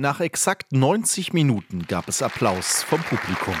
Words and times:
Nach 0.00 0.20
exakt 0.20 0.70
90 0.70 1.32
Minuten 1.32 1.84
gab 1.88 2.06
es 2.06 2.22
Applaus 2.22 2.84
vom 2.84 3.02
Publikum. 3.02 3.56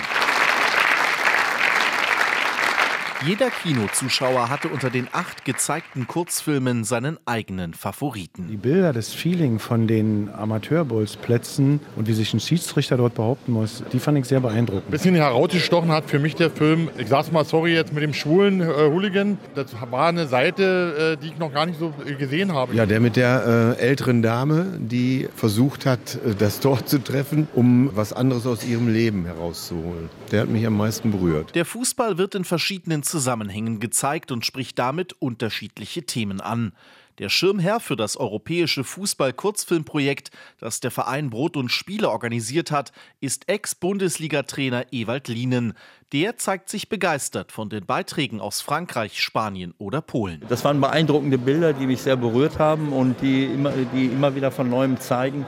Jeder 3.26 3.50
Kinozuschauer 3.50 4.48
hatte 4.48 4.68
unter 4.68 4.90
den 4.90 5.08
acht 5.10 5.44
gezeigten 5.44 6.06
Kurzfilmen 6.06 6.84
seinen 6.84 7.18
eigenen 7.26 7.74
Favoriten. 7.74 8.46
Die 8.48 8.56
Bilder, 8.56 8.92
das 8.92 9.12
Feeling 9.12 9.58
von 9.58 9.88
den 9.88 10.30
Amateurbowlsplätzen 10.32 11.80
und 11.96 12.06
wie 12.06 12.12
sich 12.12 12.32
ein 12.32 12.38
Schiedsrichter 12.38 12.96
dort 12.96 13.14
behaupten 13.14 13.52
muss, 13.52 13.82
die 13.92 13.98
fand 13.98 14.18
ich 14.18 14.26
sehr 14.26 14.38
beeindruckend. 14.38 14.86
Ein 14.86 14.90
bisschen 14.92 15.14
herausgestochen 15.16 15.90
hat 15.90 16.08
für 16.08 16.20
mich 16.20 16.36
der 16.36 16.48
Film, 16.48 16.90
ich 16.96 17.08
sag's 17.08 17.32
mal 17.32 17.44
sorry 17.44 17.74
jetzt 17.74 17.92
mit 17.92 18.04
dem 18.04 18.14
schwulen 18.14 18.60
äh, 18.60 18.66
Hooligan, 18.66 19.36
das 19.56 19.74
war 19.90 20.08
eine 20.08 20.28
Seite, 20.28 21.16
äh, 21.18 21.20
die 21.20 21.32
ich 21.32 21.38
noch 21.38 21.52
gar 21.52 21.66
nicht 21.66 21.80
so 21.80 21.92
äh, 22.06 22.14
gesehen 22.14 22.52
habe. 22.52 22.72
Ja, 22.76 22.86
der 22.86 23.00
mit 23.00 23.16
der 23.16 23.76
äh, 23.78 23.82
älteren 23.82 24.22
Dame, 24.22 24.78
die 24.78 25.28
versucht 25.34 25.86
hat, 25.86 26.18
äh, 26.24 26.36
das 26.38 26.60
Tor 26.60 26.86
zu 26.86 27.02
treffen, 27.02 27.48
um 27.52 27.90
was 27.96 28.12
anderes 28.12 28.46
aus 28.46 28.64
ihrem 28.64 28.86
Leben 28.92 29.24
herauszuholen. 29.24 30.08
Der 30.30 30.42
hat 30.42 30.48
mich 30.48 30.64
am 30.64 30.76
meisten 30.76 31.10
berührt. 31.10 31.56
Der 31.56 31.64
Fußball 31.64 32.16
wird 32.16 32.36
in 32.36 32.44
verschiedenen 32.44 33.02
Zusammenhängen 33.08 33.80
gezeigt 33.80 34.30
und 34.30 34.46
spricht 34.46 34.78
damit 34.78 35.14
unterschiedliche 35.14 36.04
Themen 36.04 36.40
an. 36.40 36.72
Der 37.18 37.28
Schirmherr 37.28 37.80
für 37.80 37.96
das 37.96 38.16
europäische 38.16 38.84
Fußball-Kurzfilmprojekt, 38.84 40.30
das 40.60 40.78
der 40.78 40.92
Verein 40.92 41.30
Brot 41.30 41.56
und 41.56 41.70
Spiele 41.70 42.10
organisiert 42.10 42.70
hat, 42.70 42.92
ist 43.20 43.48
Ex-Bundesliga-Trainer 43.48 44.86
Ewald 44.92 45.26
Lienen. 45.26 45.74
Der 46.12 46.36
zeigt 46.36 46.68
sich 46.68 46.88
begeistert 46.88 47.50
von 47.50 47.70
den 47.70 47.86
Beiträgen 47.86 48.40
aus 48.40 48.60
Frankreich, 48.60 49.20
Spanien 49.20 49.74
oder 49.78 50.00
Polen. 50.00 50.44
Das 50.48 50.64
waren 50.64 50.80
beeindruckende 50.80 51.38
Bilder, 51.38 51.72
die 51.72 51.86
mich 51.86 52.02
sehr 52.02 52.16
berührt 52.16 52.60
haben 52.60 52.92
und 52.92 53.20
die 53.20 53.46
immer, 53.46 53.72
die 53.92 54.06
immer 54.06 54.36
wieder 54.36 54.52
von 54.52 54.70
neuem 54.70 55.00
zeigen, 55.00 55.44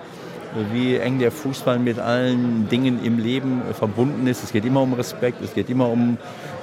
wie 0.72 0.96
eng 0.96 1.18
der 1.18 1.30
Fußball 1.30 1.78
mit 1.78 1.98
allen 1.98 2.68
Dingen 2.68 3.02
im 3.04 3.18
Leben 3.18 3.62
äh, 3.68 3.74
verbunden 3.74 4.27
ist. 4.27 4.42
Es 4.42 4.52
geht 4.52 4.64
immer 4.64 4.82
um 4.82 4.92
Respekt, 4.95 5.40
es 5.42 5.54
geht 5.54 5.70
immer 5.70 5.88
um, 5.88 6.18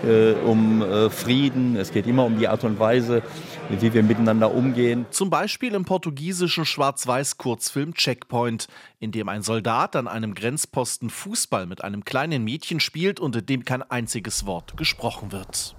äh, 0.05 0.33
um 0.33 0.81
äh, 0.81 1.09
Frieden, 1.09 1.75
es 1.75 1.91
geht 1.91 2.07
immer 2.07 2.25
um 2.25 2.37
die 2.37 2.47
Art 2.47 2.63
und 2.63 2.79
Weise, 2.79 3.21
wie 3.69 3.93
wir 3.93 4.03
miteinander 4.03 4.53
umgehen. 4.53 5.05
Zum 5.11 5.29
Beispiel 5.29 5.73
im 5.73 5.85
portugiesischen 5.85 6.65
Schwarz-Weiß-Kurzfilm 6.65 7.93
Checkpoint, 7.93 8.67
in 8.99 9.11
dem 9.11 9.29
ein 9.29 9.41
Soldat 9.41 9.95
an 9.95 10.07
einem 10.07 10.35
Grenzposten 10.35 11.09
Fußball 11.09 11.65
mit 11.65 11.83
einem 11.83 12.03
kleinen 12.05 12.43
Mädchen 12.43 12.79
spielt 12.79 13.19
und 13.19 13.35
in 13.35 13.45
dem 13.45 13.65
kein 13.65 13.83
einziges 13.83 14.45
Wort 14.45 14.77
gesprochen 14.77 15.31
wird. 15.31 15.75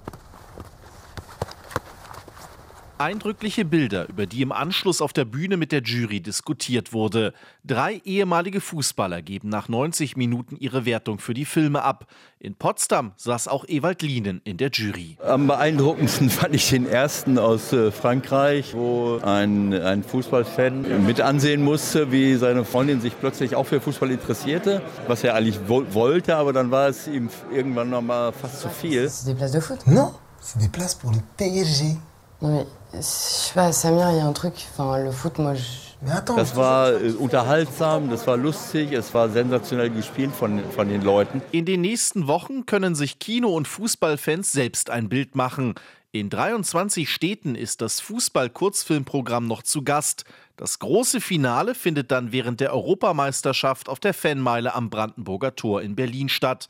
Eindrückliche 2.98 3.64
Bilder, 3.64 4.08
über 4.08 4.26
die 4.26 4.42
im 4.42 4.50
Anschluss 4.50 5.00
auf 5.00 5.12
der 5.12 5.24
Bühne 5.24 5.56
mit 5.56 5.70
der 5.70 5.82
Jury 5.82 6.20
diskutiert 6.20 6.92
wurde. 6.92 7.32
Drei 7.64 8.00
ehemalige 8.04 8.60
Fußballer 8.60 9.22
geben 9.22 9.48
nach 9.48 9.68
90 9.68 10.16
Minuten 10.16 10.56
ihre 10.56 10.84
Wertung 10.84 11.20
für 11.20 11.32
die 11.32 11.44
Filme 11.44 11.82
ab. 11.82 12.06
In 12.40 12.56
Potsdam 12.56 13.12
saß 13.16 13.46
auch 13.48 13.64
Ewald 13.68 14.02
Lienen 14.02 14.40
in 14.44 14.56
der 14.56 14.70
Jury. 14.70 15.16
Am 15.24 15.46
beeindruckendsten 15.46 16.28
fand 16.30 16.54
ich 16.54 16.68
den 16.70 16.86
ersten 16.86 17.38
aus 17.38 17.72
äh, 17.72 17.92
Frankreich, 17.92 18.74
wo 18.74 19.18
ein, 19.22 19.72
ein 19.72 20.02
Fußballfan 20.02 21.06
mit 21.06 21.20
ansehen 21.20 21.62
musste, 21.62 22.10
wie 22.10 22.34
seine 22.34 22.64
Freundin 22.64 23.00
sich 23.00 23.18
plötzlich 23.18 23.54
auch 23.54 23.66
für 23.66 23.80
Fußball 23.80 24.10
interessierte, 24.10 24.82
was 25.06 25.22
er 25.22 25.34
eigentlich 25.34 25.58
wo 25.68 25.84
wollte, 25.94 26.36
aber 26.36 26.52
dann 26.52 26.70
war 26.70 26.88
es 26.88 27.06
ihm 27.06 27.28
irgendwann 27.54 27.90
noch 27.90 28.02
mal 28.02 28.32
fast 28.32 28.60
zu 28.60 28.68
viel. 28.68 29.08
C'est 29.08 29.26
des 29.26 29.34
places 29.36 29.52
de 29.52 29.60
foot 29.60 29.86
Non, 29.86 30.14
c'est 30.40 30.60
des 30.60 30.68
places 30.68 30.96
pour 30.96 31.12
le 31.12 31.22
PSG. 31.36 31.96
Non 32.40 32.50
mais, 32.50 32.66
je 32.94 33.00
sais 33.00 33.54
pas, 33.54 33.72
Samir, 33.72 34.10
il 34.12 34.18
y 34.18 34.20
a 34.20 34.26
un 34.26 34.32
truc, 34.32 34.54
enfin 34.70 34.98
le 34.98 35.10
foot, 35.10 35.38
moi 35.38 35.54
je... 35.54 35.62
Mais 36.00 36.12
attends, 36.12 36.36
Das 36.36 36.54
war 36.54 36.92
äh, 36.92 37.10
unterhaltsam, 37.18 38.08
das 38.08 38.24
war 38.28 38.36
lustig, 38.36 38.92
es 38.92 39.12
war 39.12 39.28
sensationell 39.28 39.90
gespielt 39.90 40.30
von, 40.32 40.62
von 40.70 40.88
den 40.88 41.02
Leuten. 41.02 41.42
In 41.50 41.64
den 41.64 41.80
nächsten 41.80 42.28
Wochen 42.28 42.66
können 42.66 42.94
sich 42.94 43.18
Kino- 43.18 43.52
und 43.52 43.66
Fußballfans 43.66 44.52
selbst 44.52 44.90
ein 44.90 45.08
Bild 45.08 45.34
machen. 45.34 45.74
In 46.12 46.30
23 46.30 47.10
Städten 47.10 47.56
ist 47.56 47.80
das 47.80 48.00
Fußball-Kurzfilmprogramm 48.00 49.48
noch 49.48 49.64
zu 49.64 49.82
Gast. 49.82 50.24
Das 50.56 50.78
große 50.78 51.20
Finale 51.20 51.74
findet 51.74 52.12
dann 52.12 52.30
während 52.30 52.60
der 52.60 52.72
Europameisterschaft 52.72 53.88
auf 53.88 53.98
der 53.98 54.14
Fanmeile 54.14 54.74
am 54.74 54.90
Brandenburger 54.90 55.56
Tor 55.56 55.82
in 55.82 55.96
Berlin 55.96 56.28
statt. 56.28 56.68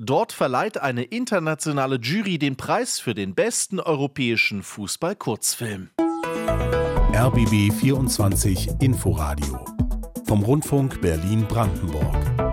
Dort 0.00 0.30
verleiht 0.30 0.80
eine 0.80 1.02
internationale 1.02 1.96
Jury 1.96 2.38
den 2.38 2.54
Preis 2.54 3.00
für 3.00 3.14
den 3.14 3.34
besten 3.34 3.80
europäischen 3.80 4.62
Fußball-Kurzfilm. 4.62 5.90
RBB 7.12 7.72
24 7.72 8.68
Inforadio 8.78 9.64
vom 10.24 10.44
Rundfunk 10.44 11.00
Berlin-Brandenburg. 11.00 12.47